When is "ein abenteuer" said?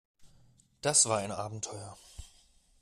1.19-1.95